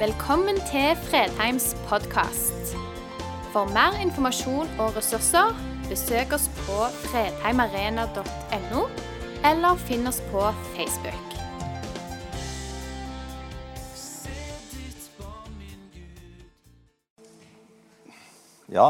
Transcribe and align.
Velkommen 0.00 0.56
til 0.56 0.96
Fredheims 0.96 1.76
podkast. 1.88 2.70
For 3.52 3.68
mer 3.68 3.98
informasjon 4.00 4.70
og 4.80 4.94
ressurser, 4.96 5.50
besøk 5.90 6.32
oss 6.32 6.46
på 6.62 6.86
fredheimarena.no, 7.02 8.84
eller 9.44 9.82
finn 9.82 10.08
oss 10.08 10.22
på 10.30 10.46
Facebook. 10.72 11.36
Ja. 18.72 18.88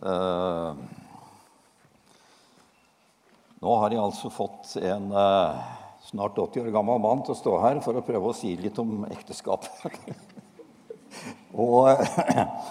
Uh, 0.00 0.80
nå 3.60 3.78
har 3.84 3.92
jeg 3.92 4.00
altså 4.08 4.32
fått 4.32 4.78
en 4.80 5.12
eh, 5.12 5.72
snart 6.08 6.38
80 6.38 6.66
år 6.66 6.74
gammel 6.74 7.00
mann 7.02 7.22
til 7.24 7.34
å 7.34 7.38
stå 7.38 7.56
her 7.62 7.80
for 7.84 7.98
å 7.98 8.04
prøve 8.04 8.30
å 8.30 8.36
si 8.36 8.54
litt 8.58 8.78
om 8.82 9.04
ekteskap. 9.10 9.68
Og 11.66 12.02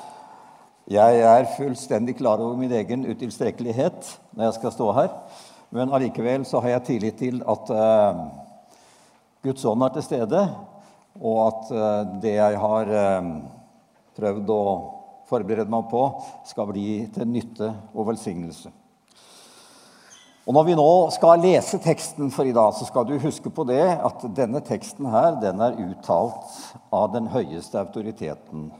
jeg 0.98 1.22
er 1.24 1.52
fullstendig 1.56 2.18
klar 2.20 2.42
over 2.42 2.60
min 2.60 2.74
egen 2.82 3.06
utilstrekkelighet 3.08 4.12
når 4.36 4.48
jeg 4.48 4.58
skal 4.60 4.76
stå 4.76 4.90
her. 4.98 5.14
Men 5.72 5.94
allikevel 5.96 6.44
så 6.48 6.60
har 6.64 6.76
jeg 6.76 6.88
tillit 6.90 7.20
til 7.22 7.40
at 7.48 7.72
uh, 7.72 8.26
Guds 9.46 9.64
ånd 9.66 9.86
er 9.86 9.94
til 9.96 10.04
stede, 10.04 10.42
og 11.22 11.40
at 11.46 11.72
uh, 11.72 12.20
det 12.24 12.36
jeg 12.36 12.60
har 12.60 12.92
uh, 12.92 13.30
prøvd 14.20 14.52
å 14.52 14.64
forberede 15.32 15.72
meg 15.72 15.88
på, 15.88 16.04
skal 16.50 16.68
bli 16.74 16.88
til 17.16 17.30
nytte 17.32 17.72
og 17.96 18.10
velsignelse. 18.12 18.74
Og 20.42 20.54
Når 20.54 20.64
vi 20.66 20.74
nå 20.74 20.92
skal 21.14 21.44
lese 21.44 21.78
teksten 21.78 22.32
for 22.34 22.48
i 22.50 22.54
dag, 22.56 22.74
så 22.74 22.88
skal 22.88 23.06
du 23.06 23.20
huske 23.22 23.50
på 23.54 23.62
det 23.70 23.84
at 23.94 24.24
denne 24.34 24.58
teksten 24.66 25.06
her, 25.14 25.36
den 25.38 25.60
er 25.62 25.78
uttalt 25.84 26.56
av 26.90 27.12
den 27.14 27.28
høyeste 27.30 27.78
autoriteten. 27.78 28.72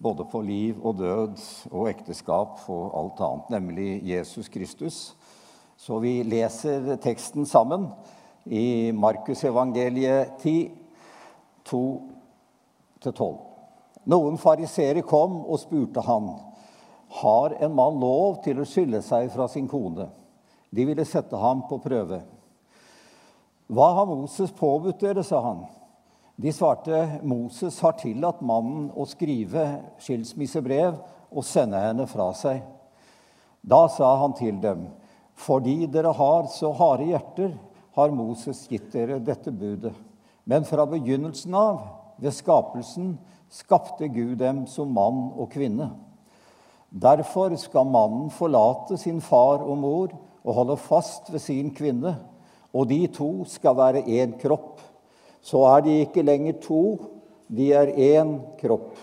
Både 0.00 0.24
på 0.24 0.40
liv 0.40 0.80
og 0.80 0.96
død 0.96 1.42
og 1.70 1.90
ekteskap 1.90 2.64
og 2.72 2.96
alt 2.96 3.20
annet, 3.26 3.50
nemlig 3.52 4.00
Jesus 4.14 4.48
Kristus. 4.48 5.12
Så 5.76 6.00
vi 6.00 6.22
leser 6.24 6.96
teksten 7.04 7.44
sammen 7.44 7.90
i 8.48 8.92
Markusevangeliet 8.96 10.40
10, 10.40 10.72
2-12. 11.68 13.28
Noen 14.08 14.40
fariseere 14.40 15.04
kom 15.04 15.42
og 15.44 15.60
spurte 15.60 16.00
han, 16.08 16.32
har 17.20 17.56
en 17.60 17.74
mann 17.74 18.00
lov 18.02 18.40
til 18.44 18.58
å 18.60 18.66
skille 18.66 19.00
seg 19.04 19.30
fra 19.34 19.46
sin 19.50 19.68
kone. 19.70 20.08
De 20.74 20.86
ville 20.88 21.06
sette 21.06 21.38
ham 21.38 21.62
på 21.68 21.78
prøve. 21.82 22.20
Hva 23.70 23.88
har 23.98 24.08
Moses 24.10 24.50
påbudt 24.54 25.00
dere, 25.00 25.22
sa 25.24 25.40
han. 25.44 25.64
De 26.36 26.50
svarte, 26.52 27.20
Moses 27.22 27.78
har 27.84 27.94
tillatt 28.00 28.42
mannen 28.42 28.88
å 28.98 29.06
skrive 29.06 29.62
skilsmissebrev 30.02 30.96
og 31.30 31.46
sende 31.46 31.78
henne 31.78 32.08
fra 32.10 32.32
seg. 32.34 32.64
Da 33.62 33.86
sa 33.88 34.10
han 34.20 34.34
til 34.36 34.58
dem, 34.60 34.88
fordi 35.38 35.86
dere 35.90 36.12
har 36.18 36.50
så 36.52 36.72
harde 36.76 37.06
hjerter, 37.12 37.54
har 37.94 38.10
Moses 38.10 38.64
gitt 38.68 38.90
dere 38.92 39.20
dette 39.22 39.54
budet. 39.54 39.94
Men 40.44 40.66
fra 40.66 40.84
begynnelsen 40.90 41.54
av, 41.56 41.78
ved 42.18 42.34
skapelsen, 42.34 43.14
skapte 43.50 44.10
Gud 44.10 44.36
dem 44.42 44.64
som 44.70 44.90
mann 44.92 45.30
og 45.38 45.48
kvinne. 45.54 45.92
Derfor 47.02 47.56
skal 47.58 47.86
mannen 47.90 48.30
forlate 48.30 48.96
sin 48.98 49.20
far 49.20 49.64
og 49.64 49.78
mor 49.78 50.12
og 50.44 50.54
holde 50.54 50.76
fast 50.76 51.32
ved 51.32 51.42
sin 51.42 51.72
kvinne, 51.74 52.14
og 52.74 52.88
de 52.88 53.06
to 53.06 53.44
skal 53.50 53.76
være 53.76 54.04
én 54.06 54.36
kropp. 54.38 54.80
Så 55.42 55.58
er 55.74 55.80
de 55.80 55.98
ikke 56.04 56.22
lenger 56.22 56.60
to, 56.62 56.82
de 57.48 57.72
er 57.72 57.90
én 57.98 58.38
kropp. 58.60 58.94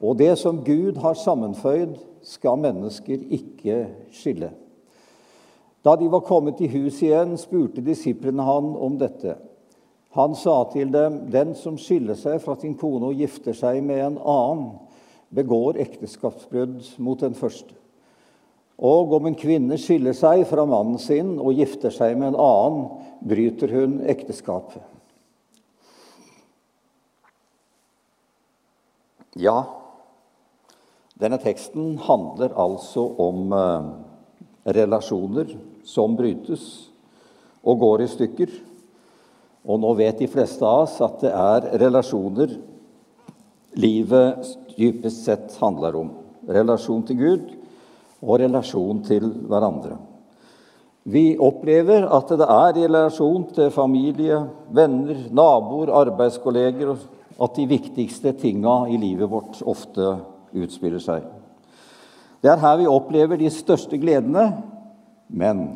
Og 0.00 0.18
det 0.18 0.36
som 0.38 0.64
Gud 0.64 1.00
har 1.00 1.14
sammenføyd, 1.14 1.96
skal 2.24 2.58
mennesker 2.58 3.20
ikke 3.30 3.86
skille. 4.12 4.50
Da 5.84 5.96
de 6.00 6.08
var 6.08 6.24
kommet 6.24 6.60
i 6.64 6.68
hus 6.72 7.02
igjen, 7.04 7.36
spurte 7.36 7.84
disiplene 7.84 8.44
han 8.46 8.70
om 8.80 8.96
dette. 9.00 9.36
Han 10.16 10.34
sa 10.34 10.64
til 10.72 10.92
dem, 10.92 11.30
'Den 11.30 11.54
som 11.54 11.76
skiller 11.78 12.14
seg 12.14 12.40
fra 12.40 12.54
sin 12.60 12.74
kone 12.74 13.06
og 13.06 13.14
gifter 13.14 13.52
seg 13.52 13.82
med 13.82 14.06
en 14.06 14.18
annen, 14.18 14.70
begår 15.34 15.80
ekteskapsbrudd 15.82 16.80
mot 16.98 17.20
den 17.20 17.34
første.' 17.38 17.76
Og 18.74 19.12
om 19.14 19.28
en 19.28 19.36
kvinne 19.38 19.76
skiller 19.78 20.16
seg 20.18 20.42
fra 20.50 20.64
mannen 20.66 20.98
sin 20.98 21.36
og 21.38 21.54
gifter 21.54 21.94
seg 21.94 22.16
med 22.18 22.32
en 22.32 22.40
annen, 22.42 22.88
bryter 23.22 23.70
hun 23.70 24.00
ekteskapet. 24.10 24.82
Ja, 29.38 29.62
denne 31.18 31.38
teksten 31.42 31.96
handler 32.02 32.54
altså 32.58 33.06
om 33.22 33.54
eh, 33.54 33.86
relasjoner 34.74 35.54
som 35.86 36.14
brytes 36.18 36.66
og 37.64 37.80
går 37.82 38.04
i 38.04 38.10
stykker. 38.10 38.54
Og 39.64 39.80
nå 39.80 39.94
vet 39.98 40.20
de 40.20 40.28
fleste 40.30 40.66
av 40.66 40.84
oss 40.84 41.00
at 41.02 41.22
det 41.22 41.32
er 41.32 41.68
relasjoner 41.80 42.52
livet 43.78 44.46
dypest 44.76 45.24
sett 45.24 45.56
handler 45.60 45.96
om. 45.96 46.10
Relasjon 46.48 47.04
til 47.08 47.20
Gud 47.20 47.46
og 48.24 48.40
relasjon 48.40 49.02
til 49.06 49.28
hverandre. 49.48 49.98
Vi 51.04 51.34
opplever 51.36 52.06
at 52.16 52.30
det 52.32 52.46
er 52.48 52.78
i 52.78 52.86
relasjon 52.86 53.44
til 53.52 53.72
familie, 53.74 54.38
venner, 54.72 55.26
naboer, 55.28 55.92
arbeidskolleger 55.92 56.94
at 56.94 57.58
de 57.58 57.66
viktigste 57.68 58.32
tinga 58.40 58.84
i 58.88 58.96
livet 59.00 59.28
vårt 59.28 59.60
ofte 59.68 60.14
utspiller 60.54 61.02
seg. 61.02 61.26
Det 62.40 62.52
er 62.52 62.60
her 62.60 62.78
vi 62.80 62.88
opplever 62.88 63.40
de 63.40 63.50
største 63.52 63.98
gledene, 64.00 64.46
men 65.28 65.66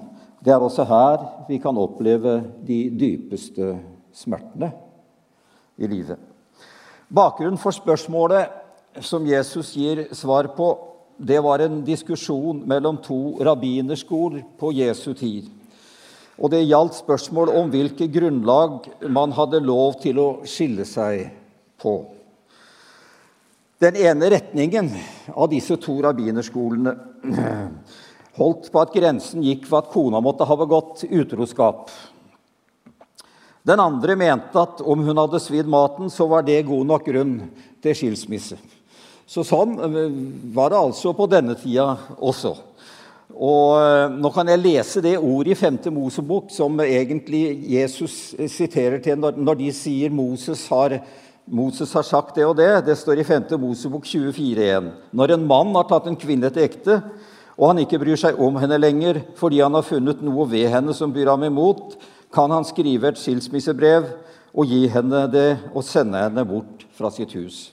det 0.45 0.55
er 0.55 0.65
også 0.65 0.87
her 0.89 1.23
vi 1.49 1.61
kan 1.61 1.77
oppleve 1.81 2.39
de 2.65 2.87
dypeste 2.93 3.75
smertene 4.17 4.71
i 5.77 5.89
livet. 5.91 6.28
Bakgrunnen 7.09 7.57
for 7.61 7.73
spørsmålet 7.73 8.53
som 9.01 9.25
Jesus 9.27 9.71
gir 9.77 10.03
svar 10.13 10.51
på, 10.57 10.75
det 11.17 11.39
var 11.41 11.63
en 11.65 11.81
diskusjon 11.87 12.61
mellom 12.69 12.99
to 13.03 13.39
rabbinerskoler 13.45 14.45
på 14.61 14.73
Jesu 14.77 15.15
tid. 15.17 15.49
Og 16.39 16.53
det 16.53 16.67
gjaldt 16.69 17.01
spørsmål 17.01 17.51
om 17.57 17.73
hvilke 17.73 18.07
grunnlag 18.13 18.87
man 19.11 19.33
hadde 19.35 19.65
lov 19.65 19.97
til 20.03 20.21
å 20.21 20.29
skille 20.47 20.85
seg 20.87 21.33
på. 21.81 21.97
Den 23.83 23.97
ene 23.99 24.29
retningen 24.35 24.93
av 25.33 25.49
disse 25.51 25.79
to 25.81 25.97
rabbinerskolene 26.05 26.95
holdt 28.39 28.69
på 28.75 28.85
at 28.85 28.95
grensen 28.95 29.43
gikk 29.43 29.67
for 29.71 29.81
at 29.81 29.91
kona 29.95 30.21
måtte 30.23 30.47
ha 30.47 30.61
begått 30.61 31.07
utroskap. 31.09 31.89
Den 33.69 33.81
andre 33.83 34.17
mente 34.17 34.57
at 34.63 34.81
om 34.81 35.03
hun 35.05 35.21
hadde 35.21 35.41
svidd 35.43 35.69
maten, 35.69 36.09
så 36.09 36.25
var 36.31 36.47
det 36.47 36.63
god 36.69 36.87
nok 36.89 37.05
grunn 37.11 37.35
til 37.85 37.97
skilsmisse. 37.97 38.57
Så 39.29 39.45
sånn 39.45 39.75
eh, 39.77 39.99
var 40.57 40.73
det 40.73 40.81
altså 40.81 41.13
på 41.17 41.27
denne 41.29 41.57
tida 41.59 41.91
også. 42.17 42.55
Og 43.37 43.77
eh, 43.77 44.17
Nå 44.17 44.33
kan 44.33 44.49
jeg 44.49 44.63
lese 44.63 45.05
det 45.05 45.19
ordet 45.19 45.53
i 45.53 45.59
5. 45.61 45.81
Mosebok 45.93 46.49
som 46.55 46.81
egentlig 46.81 47.45
Jesus 47.75 48.33
siterer 48.49 49.03
til 49.05 49.21
når 49.21 49.61
de 49.61 49.71
sier 49.77 50.15
Moses 50.17 50.65
har, 50.73 50.97
Moses 51.45 51.93
har 51.93 52.07
sagt 52.09 52.41
det 52.41 52.49
og 52.49 52.57
det. 52.57 52.71
Det 52.89 52.97
står 52.97 53.21
i 53.21 53.29
5. 53.29 53.51
Mosebok 53.61 54.09
24,1. 54.09 54.95
Når 55.13 55.37
en 55.37 55.49
mann 55.51 55.77
har 55.77 55.91
tatt 55.91 56.09
en 56.09 56.17
kvinne 56.17 56.49
til 56.55 56.65
ekte, 56.65 57.03
og 57.59 57.73
han 57.73 57.83
ikke 57.83 58.01
bryr 58.01 58.17
seg 58.17 58.39
om 58.41 58.57
henne 58.63 58.79
lenger 58.81 59.19
fordi 59.37 59.61
han 59.61 59.75
har 59.75 59.85
funnet 59.85 60.23
noe 60.25 60.47
ved 60.49 60.71
henne 60.73 60.95
som 60.97 61.13
byr 61.13 61.35
ham 61.35 61.45
imot, 61.45 61.99
kan 62.35 62.53
han 62.53 62.67
skrive 62.69 63.13
et 63.13 63.21
skilsmissebrev 63.21 64.09
og 64.53 64.69
gi 64.69 64.85
henne 64.93 65.25
det 65.33 65.49
og 65.73 65.85
sende 65.87 66.21
henne 66.23 66.45
bort 66.49 66.85
fra 66.97 67.11
sitt 67.15 67.35
hus. 67.39 67.69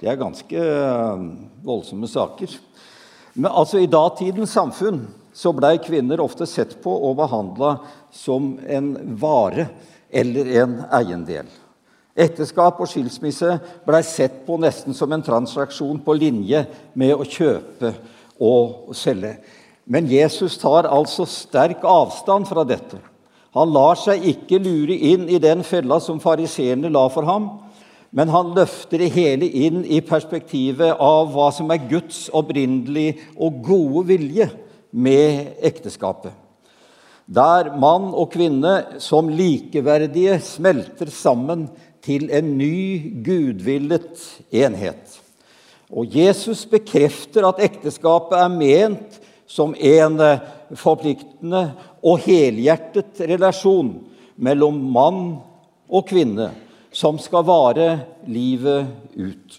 Det 0.00 0.08
er 0.08 0.20
ganske 0.20 0.56
eh, 0.56 1.24
voldsomme 1.64 2.08
saker. 2.08 2.54
Men 3.34 3.52
altså, 3.52 3.78
i 3.78 3.90
datidens 3.90 4.54
samfunn 4.56 5.04
så 5.36 5.52
blei 5.54 5.76
kvinner 5.82 6.22
ofte 6.22 6.48
sett 6.48 6.78
på 6.82 6.92
og 6.92 7.18
behandla 7.20 7.76
som 8.12 8.54
en 8.66 8.94
vare 9.20 9.68
eller 10.10 10.48
en 10.62 10.78
eiendel. 10.96 11.50
Ekteskap 12.20 12.80
og 12.82 12.90
skilsmisse 12.90 13.54
blei 13.86 14.00
sett 14.04 14.42
på 14.46 14.58
nesten 14.60 14.96
som 14.96 15.12
en 15.14 15.22
transaksjon 15.24 16.00
på 16.04 16.16
linje 16.18 16.64
med 16.98 17.14
å 17.14 17.28
kjøpe 17.28 17.92
og 18.40 18.90
selge. 18.96 19.36
Men 19.90 20.08
Jesus 20.10 20.58
tar 20.58 20.88
altså 20.90 21.26
sterk 21.28 21.84
avstand 21.86 22.48
fra 22.50 22.64
dette. 22.66 22.98
Han 23.56 23.72
lar 23.74 23.98
seg 23.98 24.22
ikke 24.30 24.60
lure 24.62 24.94
inn 24.94 25.26
i 25.28 25.40
den 25.42 25.64
fella 25.66 25.98
som 26.02 26.20
fariseerne 26.22 26.90
la 26.92 27.08
for 27.10 27.26
ham, 27.26 27.48
men 28.14 28.30
han 28.30 28.52
løfter 28.54 29.02
det 29.02 29.12
hele 29.14 29.46
inn 29.46 29.82
i 29.86 30.00
perspektivet 30.02 30.98
av 31.02 31.30
hva 31.34 31.48
som 31.54 31.70
er 31.70 31.82
Guds 31.90 32.28
opprinnelige 32.34 33.16
og 33.38 33.62
gode 33.66 34.06
vilje 34.10 34.50
med 34.90 35.58
ekteskapet. 35.62 36.32
der 37.30 37.76
mann 37.78 38.08
og 38.10 38.32
kvinne 38.32 38.98
som 38.98 39.28
likeverdige 39.30 40.40
smelter 40.42 41.06
sammen 41.14 41.68
til 42.02 42.26
en 42.34 42.56
ny, 42.58 43.22
gudvillet 43.22 44.18
enhet. 44.50 45.20
Og 45.90 46.10
Jesus 46.10 46.64
bekrefter 46.66 47.46
at 47.46 47.62
ekteskapet 47.62 48.34
er 48.34 48.50
ment 48.50 49.20
som 49.50 49.74
en 49.74 50.20
eh, 50.22 50.42
forpliktende 50.78 51.64
og 52.06 52.22
helhjertet 52.22 53.18
relasjon 53.32 53.96
mellom 54.38 54.78
mann 54.94 55.24
og 55.90 56.06
kvinne 56.08 56.52
som 56.94 57.18
skal 57.18 57.46
vare 57.48 57.88
livet 58.30 58.86
ut. 59.18 59.58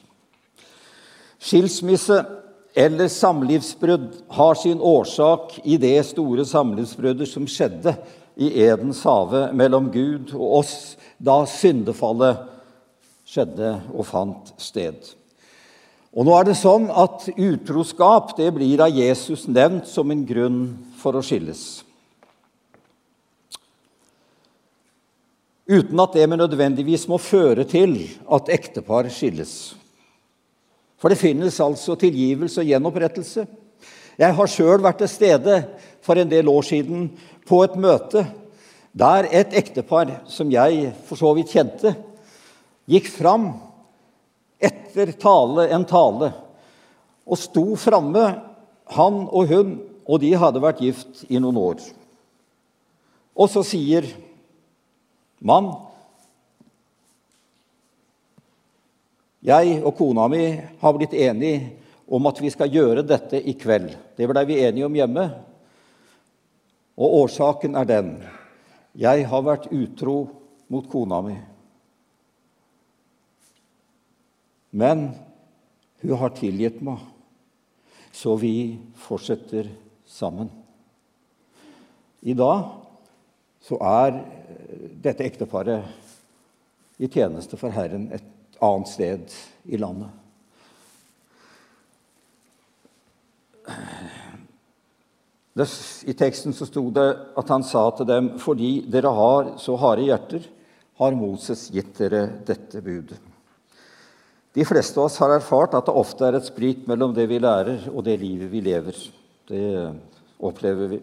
Skilsmisse 1.42 2.22
eller 2.74 3.12
samlivsbrudd 3.12 4.08
har 4.32 4.56
sin 4.56 4.80
årsak 4.80 5.60
i 5.68 5.76
det 5.82 5.98
store 6.08 6.46
samlivsbruddet 6.48 7.28
som 7.28 7.48
skjedde 7.50 7.98
i 8.40 8.54
Edens 8.64 9.04
hage 9.04 9.50
mellom 9.58 9.90
Gud 9.92 10.32
og 10.38 10.62
oss 10.62 10.76
da 11.20 11.42
syndefallet 11.50 12.46
skjedde 13.28 13.76
og 13.92 14.06
fant 14.08 14.54
sted. 14.62 14.96
Og 16.12 16.28
nå 16.28 16.34
er 16.36 16.50
det 16.50 16.58
sånn 16.60 16.90
at 16.92 17.30
Utroskap 17.40 18.34
det 18.36 18.50
blir 18.56 18.82
av 18.84 18.92
Jesus 18.92 19.46
nevnt 19.48 19.88
som 19.88 20.12
en 20.12 20.26
grunn 20.28 20.60
for 21.00 21.16
å 21.16 21.24
skilles. 21.24 21.86
Uten 25.72 26.04
at 26.04 26.18
det 26.18 26.26
med 26.28 26.42
nødvendigvis 26.42 27.08
må 27.08 27.16
føre 27.22 27.64
til 27.64 27.96
at 28.28 28.52
ektepar 28.52 29.08
skilles. 29.14 29.54
For 31.00 31.08
det 31.08 31.22
finnes 31.22 31.62
altså 31.64 31.96
tilgivelse 31.96 32.60
og 32.60 32.68
gjenopprettelse. 32.68 33.48
Jeg 34.20 34.36
har 34.36 34.52
sjøl 34.52 34.84
vært 34.84 35.00
til 35.06 35.10
stede 35.10 35.62
for 36.04 36.20
en 36.20 36.30
del 36.30 36.52
år 36.52 36.68
siden 36.68 37.08
på 37.48 37.64
et 37.64 37.80
møte 37.80 38.26
der 38.92 39.30
et 39.32 39.56
ektepar 39.56 40.18
som 40.28 40.52
jeg 40.52 40.92
for 41.08 41.16
så 41.16 41.32
vidt 41.38 41.54
kjente, 41.56 41.96
gikk 42.92 43.08
fram 43.08 43.54
etter 44.92 45.14
tale 45.20 45.70
en 45.72 45.86
tale 45.88 46.32
og 47.32 47.40
sto 47.40 47.64
framme, 47.80 48.26
han 48.92 49.20
og 49.32 49.52
hun, 49.52 49.76
og 50.04 50.20
de 50.20 50.34
hadde 50.36 50.62
vært 50.64 50.82
gift 50.84 51.22
i 51.32 51.40
noen 51.40 51.60
år. 51.62 51.84
Og 53.38 53.48
så 53.52 53.64
sier 53.64 54.08
mann 55.40 55.72
Jeg 59.42 59.80
og 59.82 59.96
kona 59.98 60.28
mi 60.30 60.44
har 60.54 60.94
blitt 60.94 61.16
enige 61.18 61.72
om 62.06 62.28
at 62.30 62.38
vi 62.44 62.52
skal 62.54 62.70
gjøre 62.70 63.02
dette 63.08 63.40
i 63.42 63.56
kveld. 63.58 63.96
Det 64.14 64.28
blei 64.30 64.44
vi 64.46 64.60
enige 64.62 64.86
om 64.86 64.98
hjemme. 65.00 65.24
Og 67.02 67.16
årsaken 67.24 67.80
er 67.80 67.88
den 67.90 68.12
jeg 68.94 69.24
har 69.32 69.42
vært 69.48 69.72
utro 69.72 70.18
mot 70.70 70.86
kona 70.92 71.22
mi. 71.26 71.38
Men 74.72 75.10
hun 76.02 76.18
har 76.18 76.34
tilgitt 76.36 76.80
meg, 76.84 77.00
så 78.12 78.36
vi 78.40 78.80
fortsetter 79.00 79.70
sammen. 80.08 80.50
I 82.22 82.34
dag 82.38 82.64
så 83.62 83.78
er 83.82 84.18
dette 85.02 85.26
ekteparet 85.26 87.02
i 87.02 87.10
tjeneste 87.10 87.58
for 87.58 87.74
Herren 87.74 88.10
et 88.14 88.58
annet 88.62 88.92
sted 88.92 89.38
i 89.72 89.80
landet. 89.82 90.10
I 96.08 96.14
teksten 96.18 96.56
så 96.56 96.66
sto 96.66 96.86
det 96.96 97.10
at 97.38 97.50
han 97.52 97.66
sa 97.68 97.90
til 97.98 98.08
dem.: 98.08 98.30
Fordi 98.40 98.86
dere 98.90 99.12
har 99.18 99.52
så 99.62 99.76
harde 99.82 100.08
hjerter, 100.08 100.48
har 101.02 101.18
Moses 101.18 101.68
gitt 101.74 101.98
dere 101.98 102.24
dette 102.48 102.82
budet. 102.82 103.20
De 104.52 104.66
fleste 104.68 105.00
av 105.00 105.08
oss 105.08 105.20
har 105.22 105.32
erfart 105.32 105.76
at 105.78 105.88
det 105.88 105.96
ofte 105.96 106.28
er 106.28 106.36
et 106.36 106.48
sprik 106.48 106.84
mellom 106.90 107.14
det 107.16 107.28
vi 107.32 107.40
lærer, 107.40 107.86
og 107.92 108.04
det 108.04 108.18
livet 108.20 108.52
vi 108.52 108.64
lever. 108.66 108.98
Det 109.48 109.66
opplever 110.44 110.92
vi. 110.92 111.00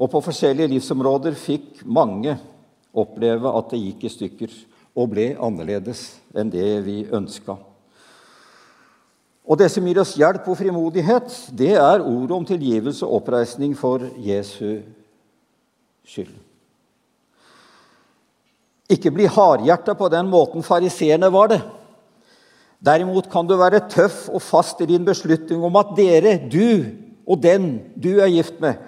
Og 0.00 0.08
på 0.08 0.22
forskjellige 0.24 0.70
livsområder 0.72 1.36
fikk 1.36 1.82
mange 1.84 2.38
oppleve 2.96 3.52
at 3.52 3.72
det 3.72 3.82
gikk 3.82 4.06
i 4.06 4.12
stykker 4.14 4.54
og 4.96 5.10
ble 5.12 5.26
annerledes 5.36 6.06
enn 6.32 6.48
det 6.52 6.70
vi 6.86 7.02
ønska. 7.12 7.58
Og 9.50 9.58
det 9.58 9.68
som 9.72 9.84
gir 9.84 9.98
oss 10.00 10.14
hjelp 10.16 10.46
og 10.48 10.56
frimodighet, 10.56 11.28
det 11.56 11.74
er 11.74 12.04
ordet 12.04 12.36
om 12.36 12.46
tilgivelse 12.46 13.04
og 13.04 13.20
oppreisning 13.20 13.74
for 13.76 14.06
Jesu 14.22 14.80
skyld. 16.06 16.32
Ikke 18.90 19.12
bli 19.14 19.28
hardhjerta 19.30 19.94
på 19.98 20.08
den 20.10 20.30
måten 20.30 20.64
fariseerne 20.66 21.28
var 21.30 21.52
det. 21.52 21.60
Derimot 22.80 23.28
kan 23.32 23.48
du 23.48 23.56
være 23.60 23.82
tøff 23.92 24.28
og 24.32 24.40
fast 24.42 24.80
i 24.80 24.88
din 24.88 25.04
beslutning 25.04 25.60
om 25.64 25.76
at 25.76 25.92
dere, 25.98 26.38
du 26.48 26.86
og 27.28 27.42
den 27.42 27.74
du 28.00 28.14
er 28.18 28.32
gift 28.32 28.56
med, 28.62 28.80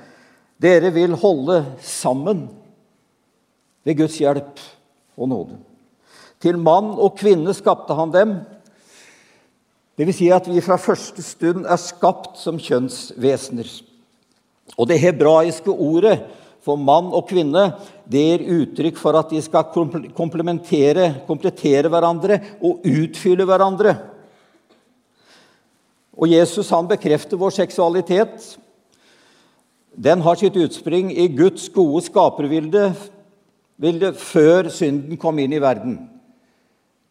dere 0.63 0.93
vil 0.95 1.17
holde 1.19 1.61
sammen 1.85 2.47
ved 3.85 3.99
Guds 3.99 4.17
hjelp 4.23 4.63
og 5.19 5.29
nåde. 5.29 5.59
Til 6.43 6.59
mann 6.59 6.95
og 6.97 7.19
kvinne 7.21 7.53
skapte 7.55 7.95
han 7.95 8.15
dem. 8.15 8.35
Det 9.99 10.09
vil 10.09 10.17
si 10.17 10.31
at 10.33 10.49
vi 10.49 10.63
fra 10.65 10.79
første 10.81 11.23
stund 11.23 11.67
er 11.69 11.79
skapt 11.79 12.41
som 12.41 12.59
kjønnsvesener. 12.59 13.69
Og 14.79 14.89
det 14.89 15.03
hebraiske 15.03 15.71
ordet 15.71 16.23
for 16.63 16.79
mann 16.79 17.11
og 17.11 17.27
kvinne 17.31 17.73
det 18.07 18.23
gir 18.23 18.45
uttrykk 18.61 18.99
for 19.01 19.19
at 19.19 19.31
de 19.33 19.41
skal 19.43 19.67
komplementere, 20.15 21.09
komplettere 21.27 21.91
hverandre 21.91 22.39
og 22.63 22.85
utfylle 22.87 23.47
hverandre. 23.49 23.97
Og 26.13 26.29
Jesus 26.31 26.71
han 26.71 26.91
bekrefter 26.91 27.41
vår 27.41 27.57
seksualitet. 27.57 28.53
Den 29.93 30.23
har 30.25 30.39
sitt 30.39 30.57
utspring 30.57 31.11
i 31.13 31.27
Guds 31.33 31.69
gode 31.73 32.05
skapervilde 32.07 32.93
før 34.21 34.71
synden 34.73 35.19
kom 35.21 35.41
inn 35.43 35.57
i 35.57 35.63
verden. 35.63 35.99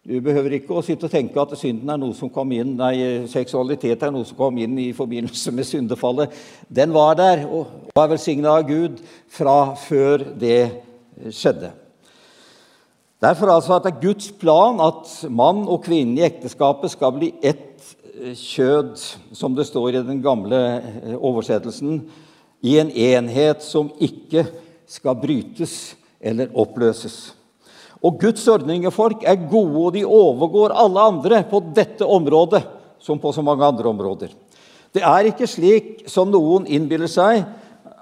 Du 0.02 0.16
behøver 0.18 0.56
ikke 0.58 0.74
å 0.74 0.82
sitte 0.82 1.06
og 1.06 1.14
tenke 1.14 1.38
at 1.38 1.52
synden 1.60 1.92
er 1.94 2.00
noe 2.02 2.16
som 2.18 2.30
kom 2.34 2.50
inn, 2.56 2.72
nei, 2.80 3.28
seksualitet 3.30 4.02
er 4.02 4.14
noe 4.14 4.26
som 4.26 4.38
kom 4.40 4.56
inn 4.58 4.74
i 4.82 4.88
forbindelse 4.98 5.52
med 5.54 5.68
syndefallet. 5.70 6.32
Den 6.66 6.90
var 6.96 7.20
der 7.20 7.44
og 7.46 7.92
var 7.94 8.10
velsigna 8.10 8.56
av 8.58 8.66
Gud 8.66 8.98
fra 9.30 9.76
før 9.78 10.24
det 10.42 10.64
skjedde. 11.30 11.70
Derfor 13.22 13.52
altså 13.54 13.76
at 13.76 13.86
det 13.86 13.92
er 13.92 14.02
Guds 14.08 14.32
plan 14.42 14.82
at 14.82 15.12
mann 15.30 15.68
og 15.70 15.84
kvinne 15.86 16.18
i 16.18 16.26
ekteskapet 16.26 16.96
skal 16.96 17.14
bli 17.20 17.30
ett 17.46 17.86
kjød, 18.42 18.96
som 19.38 19.54
det 19.54 19.68
står 19.70 20.00
i 20.00 20.02
den 20.08 20.24
gamle 20.26 20.64
eh, 20.80 21.14
oversettelsen, 21.14 22.02
i 22.66 22.80
en 22.82 22.90
enhet 22.90 23.62
som 23.66 23.94
ikke 24.02 24.48
skal 24.90 25.22
brytes 25.22 25.94
eller 26.18 26.50
oppløses. 26.58 27.36
Og 28.02 28.18
Guds 28.22 28.48
ordninger 28.50 28.94
folk 28.94 29.26
er 29.30 29.44
gode, 29.50 29.78
og 29.78 29.94
de 29.94 30.06
overgår 30.06 30.74
alle 30.74 31.08
andre 31.12 31.44
på 31.50 31.62
dette 31.76 32.06
området 32.06 32.64
som 33.02 33.20
på 33.22 33.34
så 33.34 33.44
mange 33.46 33.66
andre 33.66 33.90
områder. 33.90 34.34
Det 34.94 35.04
er 35.06 35.30
ikke 35.30 35.48
slik 35.48 35.92
som 36.12 36.32
noen 36.34 36.66
innbiller 36.68 37.10
seg, 37.10 37.46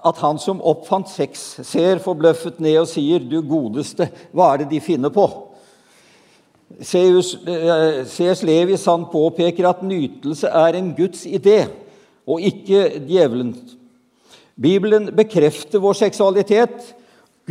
at 0.00 0.20
han 0.24 0.40
som 0.40 0.62
oppfant 0.64 1.08
sex, 1.12 1.60
ser 1.68 2.00
forbløffet 2.00 2.60
ned 2.60 2.78
og 2.80 2.88
sier 2.88 3.20
'Du 3.20 3.42
godeste, 3.42 4.08
hva 4.32 4.54
er 4.54 4.58
det 4.58 4.70
de 4.70 4.80
finner 4.80 5.12
på?' 5.12 5.28
C.S. 6.80 8.42
Levis 8.42 8.86
han 8.86 9.04
påpeker 9.10 9.68
at 9.68 9.82
nytelse 9.82 10.46
er 10.46 10.78
en 10.78 10.94
Guds 10.94 11.26
idé, 11.26 11.66
og 12.26 12.40
ikke 12.40 13.00
djevelens. 13.08 13.76
Bibelen 14.60 15.10
bekrefter 15.16 15.80
vår 15.82 15.92
seksualitet 15.98 16.94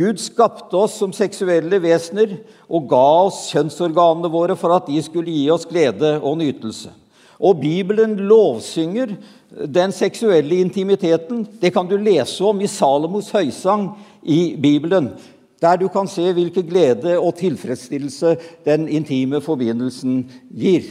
Gud 0.00 0.20
skapte 0.22 0.78
oss 0.78 0.96
som 0.96 1.12
seksuelle 1.12 1.76
vesener 1.82 2.38
og 2.70 2.88
ga 2.88 3.06
oss 3.26 3.42
kjønnsorganene 3.52 4.30
våre 4.32 4.56
for 4.56 4.72
at 4.72 4.88
de 4.88 4.96
skulle 5.04 5.34
gi 5.34 5.44
oss 5.52 5.66
glede 5.68 6.14
og 6.18 6.38
nytelse. 6.40 6.94
Og 7.40 7.60
Bibelen 7.60 8.16
lovsynger 8.28 9.12
den 9.68 9.92
seksuelle 9.96 10.60
intimiteten. 10.60 11.46
Det 11.60 11.72
kan 11.74 11.88
du 11.88 11.96
lese 12.00 12.44
om 12.44 12.60
i 12.60 12.68
Salomos 12.68 13.30
høysang 13.32 13.90
i 14.22 14.56
Bibelen, 14.60 15.10
der 15.60 15.76
du 15.80 15.88
kan 15.92 16.08
se 16.08 16.30
hvilken 16.36 16.68
glede 16.68 17.18
og 17.18 17.34
tilfredsstillelse 17.40 18.36
den 18.64 18.88
intime 18.88 19.40
forbindelsen 19.44 20.22
gir. 20.56 20.84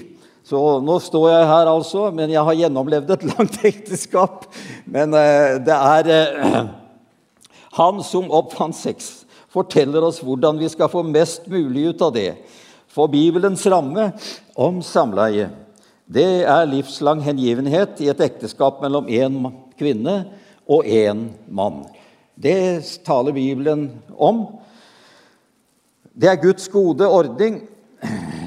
Så 0.45 0.57
nå 0.81 0.97
står 1.03 1.27
jeg 1.29 1.47
her, 1.51 1.69
altså, 1.69 2.07
men 2.15 2.31
jeg 2.33 2.41
har 2.45 2.57
gjennomlevd 2.63 3.11
et 3.13 3.25
langt 3.31 3.59
ekteskap. 3.69 4.47
Men 4.89 5.13
eh, 5.13 5.57
det 5.65 5.75
er 5.75 6.09
eh, 6.15 6.61
han 7.77 8.03
som 8.03 8.31
oppfant 8.31 8.75
sex, 8.75 9.25
forteller 9.49 10.05
oss 10.05 10.21
hvordan 10.25 10.59
vi 10.61 10.69
skal 10.69 10.89
få 10.91 11.03
mest 11.05 11.47
mulig 11.49 11.89
ut 11.93 12.01
av 12.05 12.13
det. 12.13 12.33
For 12.89 13.09
Bibelens 13.11 13.65
ramme 13.69 14.11
om 14.57 14.81
samleie, 14.85 15.49
det 16.09 16.45
er 16.49 16.69
livslang 16.69 17.21
hengivenhet 17.21 17.99
i 18.01 18.09
et 18.09 18.21
ekteskap 18.25 18.79
mellom 18.81 19.09
én 19.09 19.43
kvinne 19.77 20.23
og 20.69 20.85
én 20.89 21.27
mann. 21.45 21.83
Det 22.33 22.81
taler 23.05 23.35
Bibelen 23.35 23.89
om. 24.17 24.45
Det 26.13 26.29
er 26.31 26.41
Guds 26.41 26.65
gode 26.71 27.05
ordning 27.05 27.61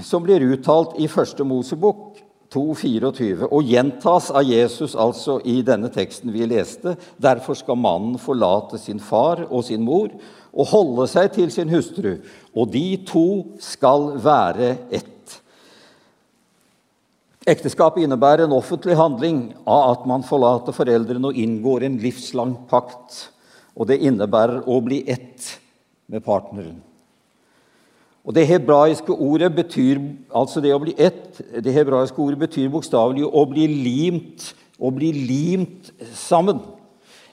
som 0.03 0.25
blir 0.25 0.43
uttalt 0.43 0.99
i 0.99 1.07
Første 1.11 1.45
Mosebok 1.47 2.12
2,24, 2.53 3.49
og 3.49 3.65
gjentas 3.65 4.29
av 4.31 4.45
Jesus 4.45 4.93
altså 4.99 5.39
i 5.49 5.61
denne 5.65 5.89
teksten 5.93 6.33
vi 6.35 6.45
leste. 6.49 6.95
Derfor 7.17 7.57
skal 7.57 7.81
mannen 7.81 8.19
forlate 8.21 8.81
sin 8.81 9.01
far 9.01 9.47
og 9.49 9.65
sin 9.67 9.85
mor 9.87 10.13
og 10.53 10.69
holde 10.69 11.09
seg 11.09 11.33
til 11.33 11.49
sin 11.53 11.73
hustru, 11.73 12.19
og 12.53 12.69
de 12.75 13.01
to 13.09 13.27
skal 13.63 14.13
være 14.21 14.75
ett. 14.93 15.09
Ekteskapet 17.49 18.05
innebærer 18.05 18.45
en 18.45 18.55
offentlig 18.55 18.95
handling 19.01 19.49
av 19.67 19.97
at 19.97 20.07
man 20.07 20.23
forlater 20.23 20.77
foreldrene 20.77 21.33
og 21.33 21.39
inngår 21.43 21.89
en 21.89 21.99
livslang 22.05 22.55
pakt. 22.71 23.25
Og 23.75 23.89
det 23.91 24.03
innebærer 24.05 24.69
å 24.69 24.79
bli 24.85 25.01
ett 25.11 25.49
med 26.13 26.23
partneren. 26.23 26.77
Og 28.23 28.35
Det 28.35 28.47
hebraiske 28.47 29.13
ordet 29.13 29.51
betyr 29.55 29.99
altså 30.35 30.61
det 30.63 30.71
å 30.75 30.79
bli 30.83 30.95
ett, 30.95 31.41
det 31.65 31.73
hebraiske 31.75 32.21
ordet 32.23 32.39
betyr 32.45 32.71
bokstavelig 32.71 33.27
å 33.27 33.43
bli 33.51 33.67
limt, 33.67 34.53
å 34.79 34.93
bli 34.95 35.11
limt 35.13 35.91
sammen. 36.15 36.61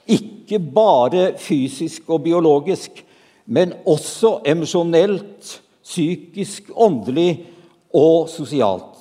Ikke 0.09 0.57
bare 0.57 1.35
fysisk 1.37 2.09
og 2.09 2.23
biologisk, 2.25 3.03
men 3.45 3.75
også 3.85 4.39
emosjonelt, 4.49 5.59
psykisk, 5.85 6.73
åndelig 6.73 7.45
og 7.93 8.29
sosialt. 8.29 8.97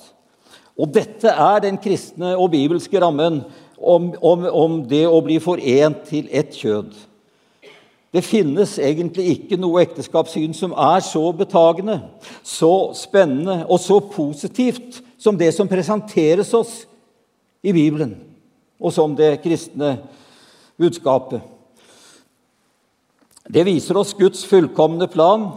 Og 0.79 0.93
dette 0.93 1.33
er 1.33 1.65
den 1.65 1.81
kristne 1.81 2.35
og 2.37 2.51
bibelske 2.53 3.01
rammen 3.01 3.41
om, 3.77 4.11
om, 4.21 4.45
om 4.45 4.79
det 4.89 5.07
å 5.09 5.19
bli 5.25 5.41
forent 5.41 6.05
til 6.09 6.29
ett 6.31 6.53
kjød. 6.55 6.93
Det 8.09 8.23
finnes 8.25 8.79
egentlig 8.81 9.27
ikke 9.35 9.59
noe 9.61 9.83
ekteskapssyn 9.83 10.55
som 10.57 10.73
er 10.73 11.03
så 11.05 11.21
betagende, 11.37 11.99
så 12.41 12.89
spennende 12.97 13.61
og 13.69 13.77
så 13.83 13.99
positivt 14.01 15.03
som 15.21 15.37
det 15.37 15.51
som 15.53 15.69
presenteres 15.69 16.53
oss 16.57 16.73
i 17.61 17.73
Bibelen, 17.75 18.15
og 18.81 18.95
som 18.95 19.13
det 19.15 19.37
kristne 19.43 19.99
budskapet. 20.79 21.43
Det 23.49 23.65
viser 23.65 23.97
oss 23.97 24.15
Guds 24.17 24.45
fullkomne 24.45 25.09
plan. 25.09 25.49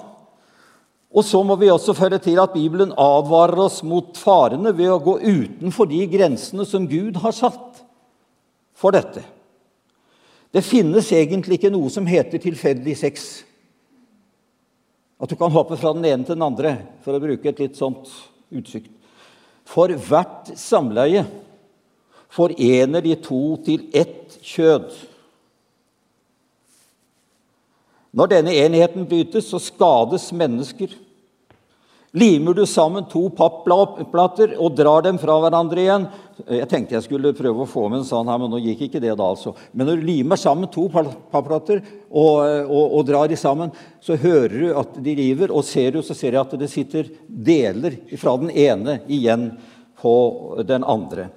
Og 1.12 1.24
så 1.28 1.42
må 1.44 1.58
vi 1.60 1.68
også 1.68 1.92
føre 1.92 2.16
til 2.24 2.40
at 2.40 2.54
Bibelen 2.54 2.94
advarer 2.96 3.66
oss 3.66 3.82
mot 3.84 4.16
farene 4.16 4.72
ved 4.76 4.88
å 4.88 5.00
gå 5.04 5.18
utenfor 5.20 5.90
de 5.90 6.00
grensene 6.08 6.64
som 6.68 6.88
Gud 6.88 7.18
har 7.20 7.36
satt 7.36 7.82
for 8.72 8.96
dette. 8.96 9.20
Det 10.52 10.60
finnes 10.64 11.08
egentlig 11.16 11.56
ikke 11.56 11.72
noe 11.72 11.88
som 11.92 12.06
heter 12.08 12.40
tilfeldig 12.42 12.96
sex. 13.00 13.30
At 15.22 15.30
du 15.30 15.36
kan 15.38 15.52
hoppe 15.54 15.78
fra 15.80 15.94
den 15.96 16.04
ene 16.04 16.26
til 16.26 16.36
den 16.36 16.44
andre, 16.44 16.74
for 17.04 17.16
å 17.16 17.22
bruke 17.22 17.48
et 17.48 17.62
litt 17.62 17.78
sånt 17.78 18.10
uttrykk. 18.52 18.90
For 19.68 19.94
hvert 19.94 20.50
samleie 20.58 21.22
forener 22.32 23.04
de 23.04 23.14
to 23.22 23.40
til 23.64 23.86
ett 23.96 24.36
kjød. 24.42 24.90
Når 28.12 28.32
denne 28.34 28.56
enheten 28.60 29.06
brytes, 29.08 29.48
så 29.48 29.60
skades 29.62 30.28
mennesker. 30.36 30.92
Limer 32.12 32.54
du 32.54 32.66
sammen 32.68 33.06
to 33.08 33.22
papplater 33.32 34.50
og 34.60 34.74
drar 34.76 35.04
dem 35.06 35.16
fra 35.16 35.38
hverandre 35.40 35.80
igjen 35.80 36.02
Jeg 36.58 36.68
tenkte 36.68 36.98
jeg 36.98 37.06
skulle 37.06 37.32
prøve 37.32 37.64
å 37.64 37.68
få 37.68 37.86
med 37.88 38.02
en 38.02 38.08
sånn 38.08 38.28
her, 38.28 38.40
men 38.42 38.52
nå 38.52 38.60
gikk 38.60 38.82
ikke 38.86 39.00
det 39.00 39.14
da. 39.16 39.30
altså. 39.30 39.54
Men 39.72 39.88
når 39.88 40.00
du 40.00 40.04
limer 40.10 40.40
sammen 40.40 40.68
to 40.72 40.84
papplater 40.92 41.80
og, 42.10 42.42
og, 42.66 42.84
og, 42.84 43.00
drar 43.08 43.30
de 43.32 43.38
sammen, 43.40 43.72
så 44.04 44.18
hører 44.20 44.56
du 44.58 44.66
at 44.76 44.98
de 45.04 45.14
river, 45.16 45.54
og 45.54 45.64
ser 45.64 45.96
du, 45.96 46.02
så 46.04 46.16
ser 46.16 46.34
jeg 46.34 46.42
at 46.42 46.56
det 46.60 46.68
sitter 46.72 47.08
deler 47.26 47.96
fra 48.20 48.36
den 48.42 48.52
ene 48.52 48.98
igjen 49.08 49.48
på 50.02 50.16
den 50.68 50.84
andre. 50.84 51.30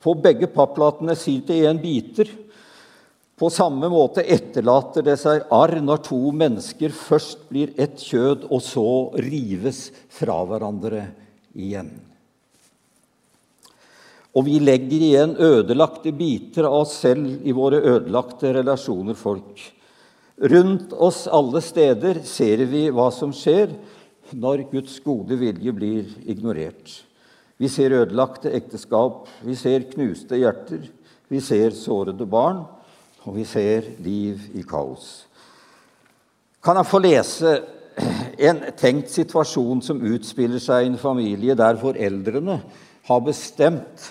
På 0.00 0.14
begge 0.14 0.50
papplatene 0.52 1.16
sitter 1.18 1.54
det 1.54 1.60
igjen 1.64 1.82
biter 1.82 2.30
på 3.40 3.48
samme 3.48 3.88
måte 3.88 4.20
etterlater 4.28 5.04
det 5.06 5.16
seg 5.16 5.46
arr 5.56 5.78
når 5.80 6.02
to 6.04 6.18
mennesker 6.36 6.92
først 6.92 7.46
blir 7.48 7.70
ett 7.80 7.96
kjød, 8.04 8.42
og 8.52 8.60
så 8.60 8.90
rives 9.16 9.86
fra 10.12 10.42
hverandre 10.44 11.06
igjen. 11.56 11.88
Og 14.36 14.44
vi 14.44 14.58
legger 14.60 15.04
igjen 15.06 15.32
ødelagte 15.40 16.12
biter 16.12 16.68
av 16.68 16.82
oss 16.82 16.98
selv 17.00 17.40
i 17.40 17.54
våre 17.56 17.80
ødelagte 17.80 18.52
relasjoner, 18.58 19.16
folk. 19.16 19.62
Rundt 20.52 20.92
oss 20.92 21.22
alle 21.24 21.62
steder 21.64 22.20
ser 22.28 22.66
vi 22.68 22.90
hva 22.92 23.08
som 23.12 23.32
skjer 23.32 23.72
når 24.36 24.66
Guds 24.70 24.98
gode 25.00 25.40
vilje 25.40 25.72
blir 25.74 26.12
ignorert. 26.28 26.92
Vi 27.56 27.72
ser 27.72 27.96
ødelagte 28.02 28.52
ekteskap, 28.52 29.24
vi 29.48 29.56
ser 29.56 29.88
knuste 29.88 30.36
hjerter, 30.36 30.84
vi 31.32 31.40
ser 31.40 31.72
sårede 31.76 32.28
barn 32.28 32.60
og 33.26 33.36
vi 33.36 33.44
ser 33.48 33.92
liv 34.00 34.48
i 34.56 34.64
kaos. 34.66 35.26
Kan 36.64 36.78
jeg 36.80 36.88
få 36.88 37.00
lese 37.02 37.54
en 38.40 38.62
tenkt 38.78 39.12
situasjon 39.12 39.82
som 39.84 40.00
utspiller 40.12 40.62
seg 40.62 40.84
i 40.84 40.90
en 40.92 41.00
familie 41.00 41.56
der 41.58 41.78
foreldrene 41.80 42.60
har 43.08 43.22
bestemt 43.24 44.10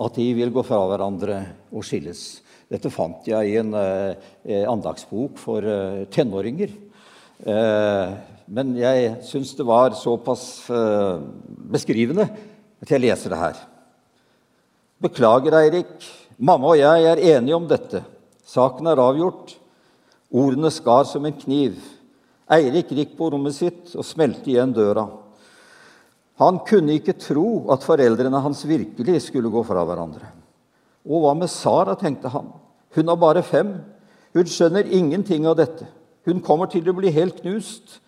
at 0.00 0.16
de 0.18 0.26
vil 0.36 0.52
gå 0.52 0.64
fra 0.66 0.80
hverandre 0.90 1.40
og 1.72 1.84
skilles. 1.86 2.42
Dette 2.70 2.90
fant 2.92 3.26
jeg 3.28 3.52
i 3.52 3.58
en 3.60 3.74
eh, 3.78 4.64
andagsbok 4.66 5.38
for 5.38 5.64
eh, 5.64 6.04
tenåringer. 6.12 6.72
Eh, 7.44 8.14
men 8.44 8.72
jeg 8.76 9.12
syns 9.28 9.52
det 9.56 9.66
var 9.68 9.94
såpass 9.96 10.44
eh, 10.72 11.22
beskrivende 11.76 12.26
at 12.82 12.90
jeg 12.90 13.04
leser 13.04 13.32
det 13.32 13.40
her. 13.40 13.62
Beklager, 15.04 15.60
Eirik. 15.60 15.94
Mamma 16.38 16.72
og 16.72 16.80
jeg 16.80 17.06
er 17.06 17.22
enige 17.36 17.56
om 17.56 17.68
dette. 17.70 18.02
Saken 18.44 18.88
er 18.90 19.00
avgjort. 19.00 19.56
Ordene 20.34 20.70
skar 20.72 21.06
som 21.08 21.24
en 21.24 21.36
kniv. 21.36 21.78
Eirik 22.50 22.92
gikk 22.92 23.14
på 23.18 23.30
rommet 23.32 23.56
sitt 23.56 23.94
og 23.96 24.04
smelte 24.04 24.50
igjen 24.52 24.74
døra. 24.76 25.06
Han 26.42 26.58
kunne 26.66 26.96
ikke 26.98 27.16
tro 27.16 27.64
at 27.72 27.86
foreldrene 27.86 28.42
hans 28.42 28.64
virkelig 28.66 29.28
skulle 29.28 29.52
gå 29.52 29.62
fra 29.66 29.84
hverandre. 29.86 30.28
Og 31.06 31.22
hva 31.22 31.34
med 31.38 31.52
Sara, 31.52 31.94
tenkte 31.96 32.32
han. 32.32 32.48
Hun 32.96 33.10
har 33.10 33.20
bare 33.20 33.44
fem. 33.46 33.76
Hun 34.34 34.50
skjønner 34.50 34.88
ingenting 34.88 35.46
av 35.46 35.58
dette. 35.60 35.86
Hun 36.26 36.42
kommer 36.42 36.66
til 36.72 36.88
å 36.88 36.96
bli 36.96 37.12
helt 37.14 37.38
knust. 37.44 38.00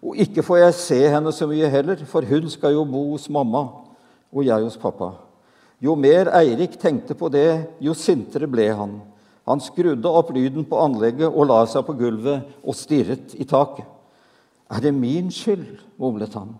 Og 0.00 0.18
ikke 0.20 0.44
får 0.44 0.62
jeg 0.62 0.78
se 0.78 1.00
henne 1.12 1.32
så 1.32 1.48
mye 1.48 1.68
heller, 1.72 2.00
for 2.08 2.24
hun 2.26 2.48
skal 2.52 2.74
jo 2.76 2.86
bo 2.88 3.10
hos 3.12 3.28
mamma, 3.32 3.66
og 4.32 4.46
jeg 4.46 4.64
hos 4.64 4.78
pappa. 4.80 5.12
Jo 5.80 5.94
mer 5.96 6.30
Eirik 6.36 6.78
tenkte 6.80 7.16
på 7.16 7.28
det, 7.32 7.76
jo 7.80 7.94
sintere 7.96 8.48
ble 8.48 8.68
han. 8.76 8.94
Han 9.50 9.62
skrudde 9.62 10.06
opp 10.06 10.30
lyden 10.34 10.64
på 10.68 10.78
anlegget 10.78 11.26
og 11.26 11.48
la 11.50 11.64
seg 11.66 11.82
på 11.86 11.96
gulvet 11.98 12.46
og 12.62 12.76
stirret 12.78 13.34
i 13.34 13.46
taket. 13.48 13.86
Er 14.70 14.84
det 14.84 14.94
min 14.94 15.32
skyld? 15.34 15.80
mumlet 15.98 16.34
han. 16.38 16.54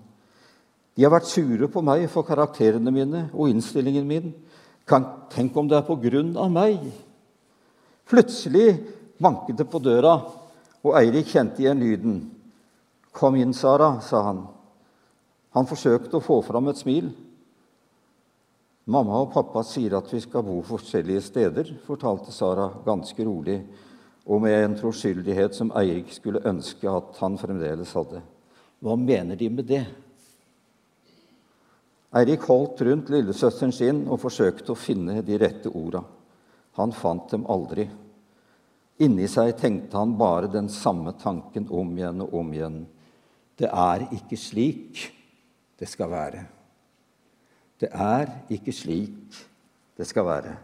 De 0.96 1.06
har 1.06 1.12
vært 1.14 1.30
sure 1.30 1.68
på 1.70 1.80
meg 1.86 2.08
for 2.10 2.26
karakterene 2.26 2.90
mine 2.92 3.28
og 3.30 3.48
innstillingen 3.52 4.08
min. 4.08 4.32
Kan, 4.84 5.06
tenk 5.30 5.54
om 5.56 5.68
det 5.70 5.78
er 5.78 5.86
på 5.86 5.96
grunn 6.02 6.34
av 6.34 6.50
meg? 6.52 6.82
Plutselig 8.10 8.74
banket 9.22 9.60
det 9.60 9.68
på 9.70 9.78
døra, 9.80 10.16
og 10.82 10.96
Eirik 10.98 11.30
kjente 11.30 11.62
igjen 11.62 11.80
lyden. 11.80 12.16
Kom 13.14 13.36
inn, 13.38 13.54
Sara, 13.54 13.94
sa 14.02 14.24
han. 14.26 14.42
Han 15.54 15.68
forsøkte 15.70 16.18
å 16.18 16.24
få 16.24 16.40
fram 16.46 16.70
et 16.72 16.80
smil. 16.80 17.12
Mamma 18.88 19.20
og 19.20 19.32
pappa 19.34 19.62
sier 19.66 19.98
at 19.98 20.08
vi 20.12 20.20
skal 20.24 20.44
bo 20.46 20.56
forskjellige 20.64 21.22
steder, 21.26 21.72
fortalte 21.84 22.32
Sara 22.32 22.70
ganske 22.86 23.24
rolig 23.26 23.60
og 24.30 24.42
med 24.44 24.56
en 24.56 24.76
troskyldighet 24.78 25.56
som 25.56 25.72
Eirik 25.76 26.12
skulle 26.14 26.42
ønske 26.46 26.88
at 26.88 27.18
han 27.20 27.38
fremdeles 27.40 27.92
hadde. 27.96 28.22
Hva 28.80 28.96
mener 28.96 29.36
de 29.36 29.48
med 29.52 29.66
det? 29.68 29.82
Eirik 32.16 32.46
holdt 32.48 32.80
rundt 32.86 33.10
lillesøsteren 33.12 33.74
sin 33.74 34.04
og 34.08 34.20
forsøkte 34.22 34.72
å 34.72 34.78
finne 34.78 35.20
de 35.26 35.38
rette 35.38 35.70
orda. 35.70 36.02
Han 36.78 36.94
fant 36.96 37.28
dem 37.30 37.44
aldri. 37.50 37.84
Inni 39.00 39.28
seg 39.30 39.54
tenkte 39.60 39.98
han 39.98 40.16
bare 40.18 40.50
den 40.50 40.68
samme 40.72 41.14
tanken 41.20 41.68
om 41.70 41.92
igjen 41.96 42.24
og 42.24 42.34
om 42.42 42.54
igjen. 42.54 42.80
Det 43.56 43.68
er 43.70 44.08
ikke 44.16 44.38
slik 44.40 45.04
det 45.80 45.88
skal 45.88 46.10
være. 46.12 46.42
Det 47.80 47.88
er 47.92 48.28
ikke 48.52 48.72
slik 48.76 49.38
det 49.96 50.06
skal 50.08 50.26
være. 50.26 50.56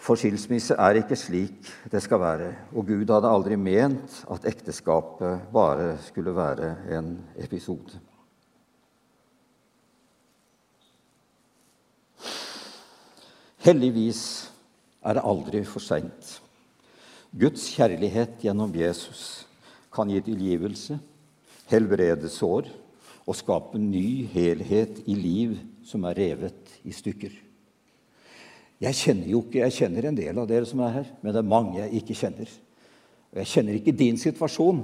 For 0.00 0.16
skilsmisse 0.16 0.74
er 0.80 0.96
ikke 1.02 1.16
slik 1.16 1.68
det 1.92 2.00
skal 2.00 2.22
være. 2.22 2.52
Og 2.72 2.86
Gud 2.88 3.12
hadde 3.12 3.28
aldri 3.28 3.58
ment 3.60 4.22
at 4.32 4.46
ekteskapet 4.48 5.50
bare 5.52 5.92
skulle 6.06 6.32
være 6.36 6.72
en 6.96 7.18
episode. 7.36 8.00
Heldigvis 13.60 14.22
er 15.04 15.18
det 15.18 15.24
aldri 15.28 15.64
for 15.68 15.84
seint. 15.84 16.38
Guds 17.30 17.68
kjærlighet 17.76 18.40
gjennom 18.40 18.72
Jesus 18.74 19.44
kan 19.92 20.08
gi 20.08 20.22
tilgivelse, 20.24 20.96
helbrede 21.68 22.28
sår 22.32 22.70
og 23.30 23.38
skape 23.38 23.78
ny 23.78 24.26
helhet 24.32 25.04
i 25.06 25.14
liv 25.14 25.54
som 25.86 26.02
er 26.08 26.18
revet 26.18 26.74
i 26.82 26.94
stykker. 26.94 27.30
Jeg 28.80 28.96
kjenner 28.96 29.28
jo 29.30 29.42
ikke, 29.44 29.60
jeg 29.60 29.76
kjenner 29.76 30.08
en 30.08 30.18
del 30.18 30.38
av 30.40 30.48
dere 30.48 30.66
som 30.66 30.80
er 30.82 30.94
her, 30.94 31.08
men 31.20 31.34
det 31.34 31.42
er 31.42 31.52
mange 31.52 31.78
jeg 31.78 32.00
ikke 32.00 32.16
kjenner. 32.22 32.52
Og 33.30 33.38
Jeg 33.38 33.50
kjenner 33.52 33.76
ikke 33.76 33.94
din 33.94 34.18
situasjon, 34.18 34.80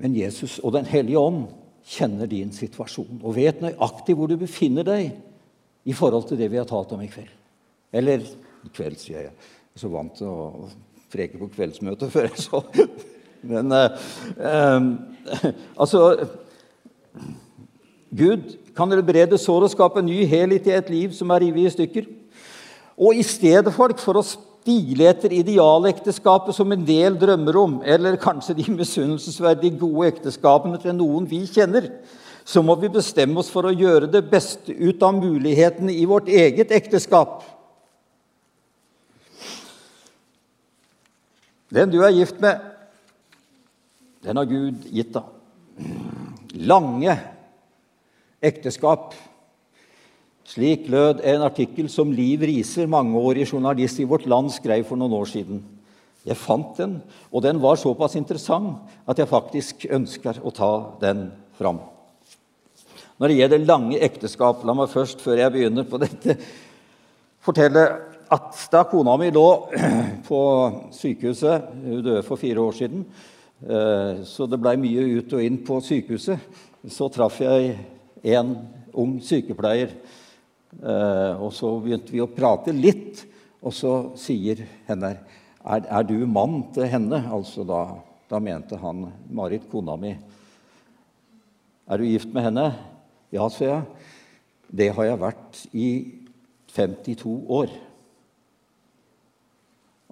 men 0.00 0.16
Jesus 0.16 0.58
og 0.58 0.72
Den 0.72 0.88
hellige 0.88 1.20
ånd 1.20 1.44
kjenner 1.86 2.26
din 2.26 2.50
situasjon 2.54 3.20
og 3.22 3.36
vet 3.36 3.60
nøyaktig 3.62 4.16
hvor 4.16 4.30
du 4.30 4.36
befinner 4.40 4.86
deg 4.86 5.12
i 5.84 5.94
forhold 5.94 6.28
til 6.28 6.38
det 6.38 6.48
vi 6.50 6.58
har 6.58 6.66
talt 6.66 6.94
om 6.94 7.02
i 7.02 7.10
kveld. 7.10 7.30
Eller 7.92 8.22
i 8.22 8.70
kveld, 8.72 8.96
sier 8.98 9.28
jeg. 9.28 9.34
Jeg 9.34 9.78
er 9.78 9.82
så 9.84 9.90
vant 9.92 10.14
til 10.16 10.30
å 10.30 10.68
preke 11.12 11.38
på 11.38 11.50
kveldsmøtet 11.52 12.10
før 12.10 12.30
jeg 12.30 12.42
så 12.42 12.62
Men 13.52 13.74
eh, 13.74 14.04
eh, 14.38 15.48
altså 15.82 16.02
Gud 18.12 18.58
kan 18.76 18.92
helbrede 18.92 19.38
sår 19.40 19.66
og 19.66 19.72
skape 19.72 20.02
ny 20.04 20.22
helhet 20.28 20.66
i 20.68 20.74
et 20.76 20.90
liv 20.92 21.12
som 21.16 21.30
er 21.32 21.46
revet 21.46 21.70
i 21.70 21.74
stykker. 21.76 22.08
Og 23.00 23.16
i 23.16 23.24
stedet 23.24 23.72
for, 23.72 23.94
for 24.00 24.20
å 24.20 24.24
stile 24.26 25.08
etter 25.08 25.32
idealekteskapet 25.32 26.54
som 26.54 26.72
en 26.74 26.84
del 26.86 27.16
drømmer 27.18 27.56
om, 27.58 27.78
eller 27.88 28.20
kanskje 28.20 28.58
de 28.60 28.66
misunnelsesverdige 28.76 29.80
gode 29.80 30.12
ekteskapene 30.12 30.80
til 30.82 30.94
noen 30.98 31.24
vi 31.30 31.40
kjenner, 31.48 31.88
så 32.44 32.62
må 32.62 32.76
vi 32.76 32.90
bestemme 32.92 33.38
oss 33.40 33.50
for 33.52 33.68
å 33.68 33.74
gjøre 33.74 34.10
det 34.10 34.24
beste 34.28 34.74
ut 34.74 35.02
av 35.06 35.16
mulighetene 35.16 35.94
i 35.94 36.04
vårt 36.10 36.28
eget 36.28 36.74
ekteskap. 36.74 37.40
Den 41.72 41.88
du 41.88 42.02
er 42.04 42.12
gift 42.12 42.42
med, 42.42 42.60
den 44.22 44.36
har 44.36 44.46
Gud 44.46 44.84
gitt 44.92 45.14
deg. 45.14 45.86
Lange 46.68 47.14
ekteskap. 48.42 49.14
Slik 50.48 50.88
lød 50.90 51.22
en 51.24 51.44
artikkel 51.46 51.88
som 51.88 52.10
Liv 52.12 52.42
Riser, 52.44 52.90
mangeårig 52.90 53.46
journalist 53.46 54.00
i 54.02 54.08
Vårt 54.08 54.26
Land, 54.26 54.50
skrev 54.52 54.84
for 54.88 55.00
noen 55.00 55.14
år 55.16 55.30
siden. 55.30 55.62
Jeg 56.26 56.38
fant 56.38 56.76
den, 56.78 56.98
og 57.32 57.42
den 57.42 57.58
var 57.62 57.78
såpass 57.80 58.14
interessant 58.18 58.90
at 59.08 59.18
jeg 59.18 59.30
faktisk 59.30 59.86
ønsker 59.90 60.38
å 60.42 60.52
ta 60.54 60.72
den 61.00 61.30
fram. 61.58 61.80
Når 63.18 63.30
det 63.30 63.38
gjelder 63.38 63.66
lange 63.66 63.98
ekteskap, 64.02 64.62
la 64.66 64.74
meg 64.74 64.90
først, 64.90 65.22
før 65.22 65.38
jeg 65.38 65.54
begynner 65.54 65.86
på 65.86 65.98
dette, 66.02 66.36
fortelle 67.42 67.86
at 68.32 68.62
da 68.72 68.84
kona 68.90 69.16
mi 69.20 69.30
lå 69.34 69.46
på 70.28 70.40
sykehuset 70.94 71.72
Hun 71.82 72.02
døde 72.02 72.22
for 72.26 72.40
fire 72.40 72.62
år 72.62 72.76
siden, 72.78 73.04
eh, 73.62 74.22
så 74.26 74.46
det 74.50 74.60
blei 74.62 74.76
mye 74.80 75.06
ut 75.18 75.34
og 75.36 75.42
inn 75.44 75.58
på 75.66 75.80
sykehuset. 75.84 76.38
Så 76.90 77.10
traff 77.14 77.38
jeg 77.42 77.76
en 78.22 78.54
ung 78.92 79.16
sykepleier, 79.24 79.94
eh, 80.78 81.42
og 81.42 81.50
så 81.56 81.72
begynte 81.82 82.14
vi 82.14 82.22
å 82.22 82.30
prate 82.30 82.74
litt. 82.74 83.24
Og 83.62 83.74
så 83.74 83.92
sier 84.18 84.64
henne 84.88 85.12
er, 85.62 85.84
er 85.86 86.06
du 86.06 86.16
mann 86.26 86.64
til 86.74 86.88
henne? 86.90 87.20
Altså 87.30 87.62
da, 87.66 87.84
da 88.30 88.40
mente 88.42 88.78
han 88.80 89.06
Marit, 89.30 89.68
kona 89.70 89.94
mi. 90.00 90.16
Er 91.86 92.00
du 92.00 92.08
gift 92.08 92.32
med 92.34 92.48
henne? 92.48 92.66
Ja, 93.34 93.46
sa 93.50 93.68
jeg. 93.68 94.10
Det 94.72 94.90
har 94.96 95.06
jeg 95.06 95.20
vært 95.20 95.62
i 95.76 95.88
52 96.72 97.36
år. 97.52 97.72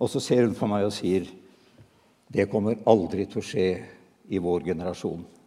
Og 0.01 0.09
så 0.13 0.23
ser 0.23 0.47
hun 0.47 0.57
på 0.57 0.69
meg 0.69 0.87
og 0.87 0.95
sier, 0.97 1.27
'Det 2.31 2.47
kommer 2.51 2.79
aldri 2.87 3.27
til 3.27 3.41
å 3.41 3.45
skje 3.45 3.83
i 4.29 4.39
vår 4.39 4.61
generasjon'. 4.61 5.40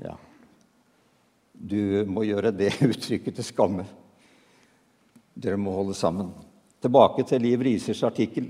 Ja, 0.00 0.14
du 1.52 2.06
må 2.08 2.24
gjøre 2.24 2.52
det 2.56 2.72
uttrykket 2.90 3.36
til 3.36 3.46
skamme. 3.46 3.84
Dere 5.36 5.60
må 5.60 5.74
holde 5.76 5.96
sammen. 5.96 6.32
Tilbake 6.80 7.26
til 7.28 7.42
Liv 7.44 7.60
Risers 7.64 8.00
artikkel. 8.08 8.48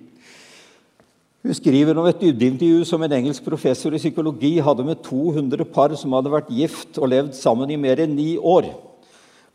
Hun 1.40 1.56
skriver 1.56 1.96
om 1.96 2.06
et 2.06 2.20
dybdeintervju 2.20 2.84
som 2.84 3.02
en 3.02 3.14
engelsk 3.16 3.42
professor 3.46 3.94
i 3.96 4.00
psykologi 4.02 4.52
hadde 4.60 4.84
med 4.84 5.00
200 5.06 5.64
par 5.72 5.94
som 5.96 6.12
hadde 6.12 6.32
vært 6.34 6.52
gift 6.52 7.00
og 7.00 7.08
levd 7.10 7.32
sammen 7.38 7.72
i 7.72 7.78
mer 7.80 8.02
enn 8.04 8.12
ni 8.14 8.34
år. 8.36 8.68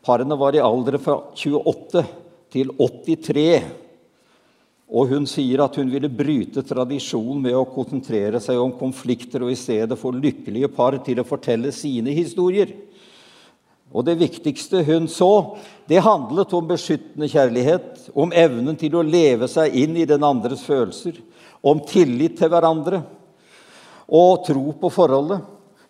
Parene 0.04 0.36
var 0.38 0.56
i 0.56 0.62
aldre 0.62 0.98
fra 1.02 1.20
28 1.30 2.02
til 2.52 2.72
83. 2.76 3.46
Og 4.86 5.10
hun 5.10 5.24
sier 5.26 5.64
at 5.64 5.74
hun 5.80 5.88
ville 5.90 6.10
bryte 6.12 6.62
tradisjonen 6.62 7.40
med 7.48 7.56
å 7.58 7.66
konsentrere 7.66 8.38
seg 8.42 8.60
om 8.62 8.74
konflikter 8.78 9.42
og 9.42 9.50
i 9.50 9.58
stedet 9.58 9.98
få 9.98 10.12
lykkelige 10.14 10.70
par 10.74 10.94
til 11.06 11.18
å 11.18 11.26
fortelle 11.26 11.72
sine 11.74 12.14
historier. 12.14 12.70
Og 13.90 14.06
det 14.06 14.16
viktigste 14.20 14.82
hun 14.86 15.06
så, 15.10 15.56
det 15.90 16.02
handlet 16.06 16.54
om 16.54 16.70
beskyttende 16.70 17.28
kjærlighet, 17.30 18.08
om 18.14 18.34
evnen 18.34 18.78
til 18.78 18.98
å 18.98 19.04
leve 19.06 19.48
seg 19.50 19.74
inn 19.78 19.98
i 19.98 20.06
den 20.06 20.26
andres 20.26 20.64
følelser, 20.66 21.18
om 21.66 21.82
tillit 21.86 22.36
til 22.38 22.50
hverandre 22.52 23.02
og 24.06 24.44
tro 24.46 24.70
på 24.78 24.90
forholdet. 24.92 25.42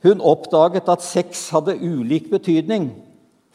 Hun 0.05 0.23
oppdaget 0.25 0.89
at 0.93 1.05
sex 1.05 1.49
hadde 1.53 1.77
ulik 1.81 2.31
betydning 2.33 2.91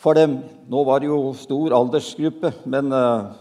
for 0.01 0.17
dem. 0.17 0.41
Nå 0.69 0.83
var 0.85 1.01
det 1.01 1.09
jo 1.09 1.31
stor 1.37 1.73
aldersgruppe, 1.77 2.53
men, 2.65 2.91
eh, 2.91 3.31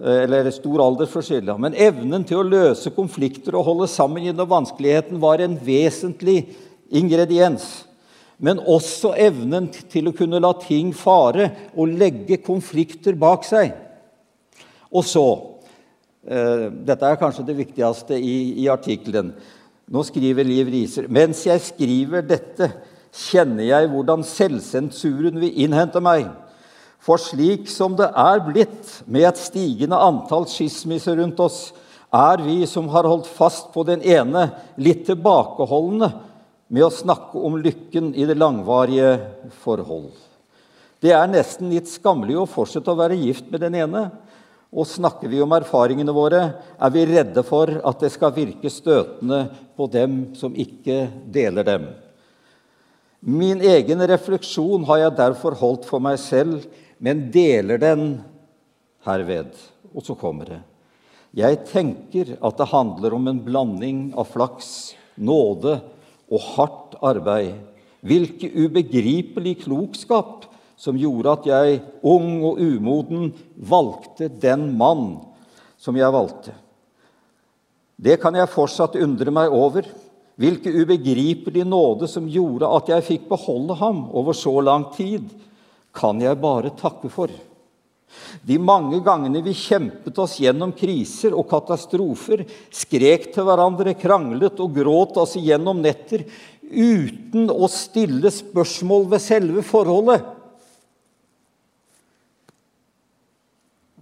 eller 0.00 0.50
stor 0.50 0.82
aldersforskjell. 0.82 1.52
Men 1.60 1.76
evnen 1.78 2.24
til 2.26 2.40
å 2.40 2.46
løse 2.46 2.90
konflikter 2.94 3.54
og 3.54 3.68
holde 3.68 3.88
sammen 3.90 4.26
gjennom 4.26 4.50
vanskeligheten 4.50 5.20
var 5.22 5.42
en 5.44 5.56
vesentlig 5.62 6.40
ingrediens. 6.94 7.84
Men 8.42 8.58
også 8.58 9.14
evnen 9.14 9.68
til 9.70 10.10
å 10.10 10.14
kunne 10.16 10.42
la 10.42 10.50
ting 10.58 10.90
fare 10.96 11.50
og 11.74 11.94
legge 11.94 12.40
konflikter 12.42 13.14
bak 13.18 13.46
seg. 13.46 13.70
Og 14.94 15.06
så 15.06 15.26
eh, 16.26 16.66
Dette 16.86 17.06
er 17.06 17.20
kanskje 17.20 17.46
det 17.46 17.58
viktigste 17.62 18.18
i, 18.18 18.64
i 18.64 18.70
artikkelen. 18.70 19.32
Nå 19.84 20.02
skriver 20.06 20.46
Liv 20.48 20.70
Riser 20.72 21.06
mens 21.12 21.44
jeg 21.46 21.62
skriver 21.62 22.24
dette, 22.26 22.70
kjenner 23.14 23.68
jeg 23.68 23.90
hvordan 23.92 24.24
selvsensuren 24.26 25.38
vil 25.38 25.60
innhente 25.62 26.00
meg. 26.02 26.26
For 27.04 27.20
slik 27.20 27.68
som 27.68 27.96
det 27.98 28.08
er 28.16 28.40
blitt 28.46 29.00
med 29.04 29.26
et 29.28 29.40
stigende 29.40 29.98
antall 30.00 30.46
skismisser 30.48 31.18
rundt 31.20 31.40
oss, 31.44 31.58
er 32.14 32.40
vi 32.44 32.62
som 32.70 32.86
har 32.92 33.08
holdt 33.10 33.28
fast 33.28 33.72
på 33.74 33.82
den 33.84 34.00
ene, 34.06 34.46
litt 34.80 35.02
tilbakeholdne 35.08 36.12
med 36.72 36.86
å 36.86 36.92
snakke 36.92 37.40
om 37.44 37.58
lykken 37.60 38.12
i 38.16 38.24
det 38.28 38.38
langvarige 38.38 39.18
forhold. 39.64 40.12
Det 41.04 41.12
er 41.12 41.28
nesten 41.28 41.68
litt 41.74 41.90
skammelig 41.90 42.38
å 42.40 42.48
fortsette 42.48 42.88
å 42.88 42.96
være 42.96 43.18
gift 43.20 43.50
med 43.52 43.60
den 43.66 43.76
ene. 43.82 44.06
Og 44.74 44.88
snakker 44.88 45.28
vi 45.30 45.42
om 45.44 45.52
erfaringene 45.54 46.14
våre, 46.14 46.40
er 46.80 46.94
vi 46.94 47.04
redde 47.10 47.44
for 47.46 47.70
at 47.84 48.00
det 48.00 48.10
skal 48.14 48.32
virke 48.34 48.72
støtende 48.72 49.44
på 49.76 49.86
dem 49.92 50.32
som 50.38 50.56
ikke 50.56 51.04
deler 51.34 51.68
dem. 51.68 51.84
Min 53.24 53.60
egen 53.64 54.02
refleksjon 54.08 54.82
har 54.88 55.02
jeg 55.02 55.18
derfor 55.20 55.54
holdt 55.60 55.86
for 55.88 56.02
meg 56.02 56.18
selv, 56.20 56.64
men 56.98 57.28
deler 57.34 57.80
den 57.80 58.06
herved. 59.06 59.52
Og 59.94 60.04
så 60.06 60.16
kommer 60.18 60.48
det. 60.50 60.60
Jeg 61.34 61.64
tenker 61.66 62.36
at 62.38 62.58
det 62.58 62.70
handler 62.70 63.14
om 63.16 63.28
en 63.30 63.42
blanding 63.42 64.00
av 64.18 64.28
flaks, 64.30 64.94
nåde 65.18 65.80
og 66.30 66.48
hardt 66.54 66.96
arbeid. 67.02 67.56
Hvilken 68.04 68.52
ubegripelig 68.54 69.56
klokskap 69.64 70.44
som 70.78 70.98
gjorde 70.98 71.32
at 71.32 71.46
jeg, 71.48 71.80
ung 72.02 72.42
og 72.44 72.60
umoden, 72.60 73.32
valgte 73.56 74.28
den 74.28 74.72
mann 74.78 75.22
som 75.80 75.96
jeg 75.98 76.12
valgte. 76.14 76.54
Det 77.96 78.18
kan 78.22 78.34
jeg 78.36 78.50
fortsatt 78.50 78.98
undre 79.00 79.32
meg 79.34 79.54
over. 79.54 79.86
Hvilken 80.38 80.74
ubegripelig 80.82 81.62
nåde 81.66 82.08
som 82.10 82.26
gjorde 82.30 82.70
at 82.78 82.90
jeg 82.90 83.06
fikk 83.06 83.28
beholde 83.30 83.76
ham 83.78 84.08
over 84.10 84.34
så 84.34 84.54
lang 84.66 84.88
tid, 84.96 85.28
kan 85.94 86.20
jeg 86.22 86.40
bare 86.42 86.74
takke 86.78 87.10
for. 87.12 87.32
De 88.46 88.58
mange 88.62 89.00
gangene 89.04 89.42
vi 89.42 89.54
kjempet 89.56 90.18
oss 90.22 90.36
gjennom 90.42 90.74
kriser 90.76 91.34
og 91.34 91.48
katastrofer, 91.50 92.44
skrek 92.74 93.30
til 93.34 93.46
hverandre, 93.46 93.96
kranglet 93.98 94.60
og 94.62 94.74
gråt 94.76 95.18
oss 95.22 95.34
igjennom 95.40 95.82
netter 95.82 96.26
uten 96.64 97.50
å 97.50 97.68
stille 97.70 98.30
spørsmål 98.32 99.08
ved 99.14 99.22
selve 99.22 99.64
forholdet. 99.66 100.24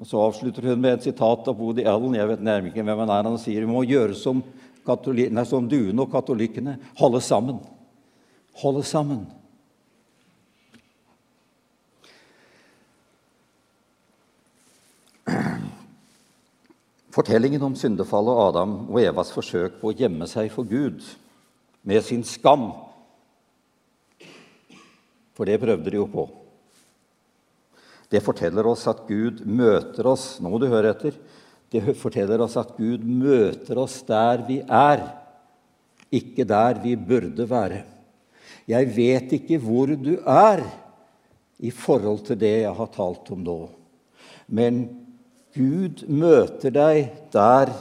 Og 0.02 0.09
Så 0.09 0.18
avslutter 0.18 0.66
hun 0.66 0.81
med 0.83 0.96
et 0.96 1.05
sitat 1.07 1.46
av 1.46 1.61
Woody 1.61 1.85
Allen. 1.87 2.16
Jeg 2.18 2.26
vet 2.33 2.40
nærmere 2.42 2.72
ikke 2.72 2.83
hvem 2.83 3.05
han 3.05 3.12
er. 3.14 3.28
Han 3.28 3.38
sier 3.38 3.62
vi 3.62 3.70
må 3.70 3.85
gjøre 3.87 4.16
som 4.18 4.40
nei, 4.83 5.44
som 5.46 5.68
duene 5.70 6.02
og 6.02 6.11
katolikkene 6.11 6.74
holde 6.98 7.20
sammen. 7.22 7.61
Holde 8.59 8.83
sammen. 8.83 9.22
Fortellingen 17.12 17.61
om 17.66 17.75
syndefallet 17.77 18.33
og 18.33 18.46
Adam 18.46 18.70
og 18.87 19.03
Evas 19.03 19.33
forsøk 19.35 19.77
på 19.81 19.90
å 19.90 19.96
gjemme 19.96 20.25
seg 20.31 20.48
for 20.53 20.64
Gud 20.64 21.03
med 21.85 22.01
sin 22.07 22.22
skam 22.25 22.70
For 25.37 25.48
det 25.48 25.59
prøvde 25.61 25.90
de 25.90 25.96
jo 25.96 26.07
på. 26.12 26.27
Det 28.12 28.20
forteller 28.25 28.66
oss 28.68 28.85
at 28.88 29.05
Gud 29.09 29.40
møter 29.48 30.09
oss 30.09 30.37
Nå 30.40 30.53
må 30.53 30.61
du 30.61 30.68
høre 30.72 30.92
etter. 30.92 31.16
Det 31.72 31.96
forteller 31.96 32.40
oss 32.44 32.59
at 32.61 32.75
Gud 32.77 33.05
møter 33.05 33.81
oss 33.81 34.03
der 34.05 34.42
vi 34.44 34.59
er, 34.61 35.07
ikke 36.12 36.44
der 36.44 36.77
vi 36.83 36.92
burde 37.01 37.46
være. 37.48 37.81
Jeg 38.68 38.90
vet 38.92 39.33
ikke 39.38 39.57
hvor 39.61 39.88
du 39.96 40.18
er 40.20 40.61
i 41.64 41.72
forhold 41.72 42.27
til 42.27 42.37
det 42.40 42.53
jeg 42.66 42.77
har 42.77 42.90
talt 42.92 43.31
om 43.33 43.40
nå, 43.40 43.57
men 44.53 44.85
Gud 45.52 46.06
møter 46.08 46.72
deg 46.72 47.10
der 47.32 47.72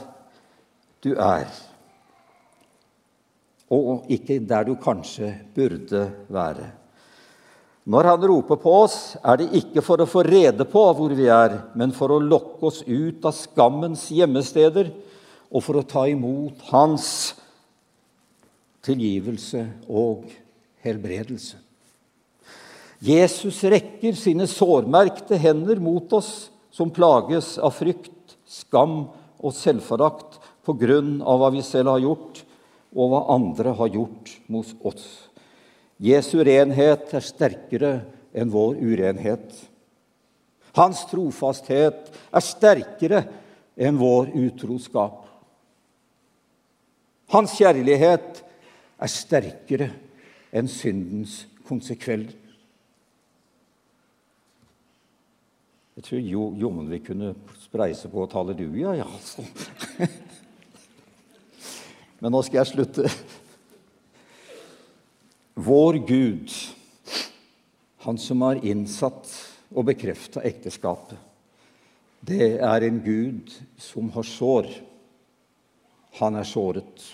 du 1.02 1.14
er, 1.16 1.48
og 3.72 4.04
ikke 4.12 4.36
der 4.44 4.68
du 4.68 4.74
kanskje 4.76 5.32
burde 5.56 6.04
være. 6.28 6.68
Når 7.82 8.06
han 8.06 8.26
roper 8.30 8.60
på 8.62 8.74
oss, 8.84 9.16
er 9.24 9.40
det 9.40 9.48
ikke 9.58 9.82
for 9.82 10.02
å 10.04 10.06
få 10.06 10.22
rede 10.22 10.66
på 10.70 10.82
hvor 10.94 11.14
vi 11.18 11.26
er, 11.32 11.56
men 11.74 11.94
for 11.96 12.14
å 12.14 12.20
lokke 12.22 12.68
oss 12.68 12.82
ut 12.86 13.24
av 13.26 13.34
skammens 13.34 14.04
gjemmesteder 14.14 14.92
og 15.50 15.64
for 15.64 15.80
å 15.80 15.86
ta 15.88 16.04
imot 16.06 16.62
hans 16.70 17.08
tilgivelse 18.86 19.64
og 19.90 20.28
helbredelse. 20.84 21.58
Jesus 23.02 23.58
rekker 23.66 24.14
sine 24.14 24.46
sårmerkte 24.46 25.34
hender 25.42 25.80
mot 25.82 26.12
oss 26.14 26.51
som 26.72 26.90
plages 26.90 27.58
av 27.60 27.74
frykt, 27.76 28.36
skam 28.48 29.04
og 29.42 29.54
selvforakt 29.56 30.38
på 30.64 30.74
grunn 30.80 31.18
av 31.20 31.40
hva 31.42 31.50
vi 31.52 31.62
selv 31.66 31.92
har 31.92 32.02
gjort, 32.04 32.42
og 32.92 33.12
hva 33.12 33.20
andre 33.34 33.74
har 33.76 33.92
gjort 33.92 34.32
mot 34.52 34.72
oss. 34.88 35.06
Jesu 36.02 36.40
renhet 36.44 37.12
er 37.14 37.24
sterkere 37.24 37.92
enn 38.34 38.50
vår 38.52 38.80
urenhet. 38.80 39.52
Hans 40.76 41.04
trofasthet 41.08 42.08
er 42.32 42.44
sterkere 42.44 43.22
enn 43.76 44.00
vår 44.00 44.32
utroskap. 44.40 45.20
Hans 47.32 47.56
kjærlighet 47.56 48.42
er 49.00 49.12
sterkere 49.12 49.88
enn 50.52 50.68
syndens 50.68 51.42
konsekvenser. 51.68 52.41
Jeg 55.92 56.06
tror 56.06 56.20
jo, 56.24 56.44
jommen 56.56 56.86
vi 56.88 57.02
kunne 57.04 57.34
spreise 57.60 58.08
på 58.08 58.24
halleluja, 58.32 58.94
ja, 58.96 59.04
altså. 59.04 59.44
Men 62.22 62.32
nå 62.32 62.40
skal 62.46 62.62
jeg 62.62 62.70
slutte. 62.70 63.10
Vår 65.54 65.98
Gud, 66.08 66.54
han 68.06 68.18
som 68.18 68.40
har 68.46 68.62
innsatt 68.64 69.28
og 69.74 69.84
bekrefta 69.90 70.40
ekteskapet, 70.48 71.18
det 72.22 72.62
er 72.62 72.86
en 72.86 73.02
Gud 73.04 73.50
som 73.82 74.08
har 74.14 74.24
sår. 74.24 74.70
Han 76.22 76.38
er 76.38 76.46
såret. 76.46 77.08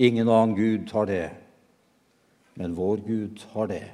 Ingen 0.00 0.28
annen 0.28 0.56
Gud 0.58 0.90
har 0.96 1.06
det, 1.06 1.28
men 2.54 2.74
vår 2.74 3.04
Gud 3.06 3.44
har 3.52 3.70
det. 3.70 3.84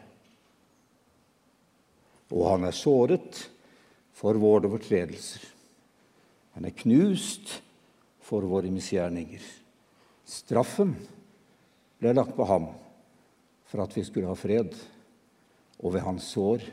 Og 2.32 2.48
han 2.50 2.66
er 2.66 2.74
såret 2.74 3.42
for 4.16 4.38
våre 4.40 4.66
overtredelser. 4.70 5.44
Han 6.56 6.64
er 6.64 6.74
knust 6.74 7.58
for 8.24 8.46
våre 8.48 8.70
misgjerninger. 8.72 9.44
Straffen 10.26 10.96
ble 12.00 12.14
lagt 12.16 12.34
på 12.36 12.46
ham 12.48 12.70
for 13.66 13.84
at 13.84 13.94
vi 13.96 14.04
skulle 14.06 14.30
ha 14.30 14.38
fred, 14.38 14.72
og 15.82 15.92
ved 15.92 16.04
hans 16.06 16.30
sår 16.32 16.64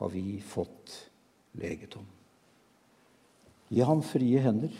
har 0.00 0.12
vi 0.12 0.40
fått 0.40 0.94
legedom. 1.60 2.06
Gi 3.68 3.82
ham 3.82 4.02
frie 4.06 4.40
hender 4.40 4.74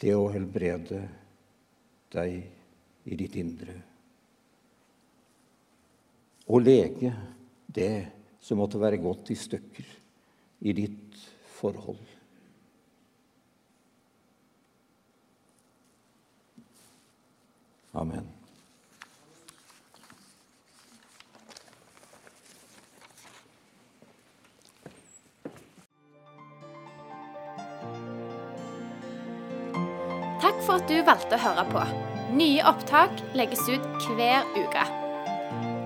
til 0.00 0.20
å 0.20 0.30
helbrede 0.32 1.00
deg 2.12 2.42
i 3.06 3.18
ditt 3.18 3.36
indre. 3.40 3.78
Og 6.46 6.62
lege 6.62 7.10
det 7.66 8.06
som 8.40 8.60
måtte 8.60 8.78
være 8.78 9.02
gått 9.02 9.32
i 9.34 9.38
stykker 9.38 9.88
i 10.66 10.74
ditt 10.76 11.18
forhold. 11.58 11.98
Amen. 17.96 18.28
Takk 30.42 30.60
for 30.62 30.76
at 30.76 30.86
du 30.86 31.00
valgte 31.00 31.38
å 31.38 31.42
høre 31.42 31.66
på. 31.72 31.82
Nye 32.36 32.62
opptak 32.68 33.24
legges 33.34 33.64
ut 33.72 34.06
hver 34.12 34.44
uke. 34.60 35.05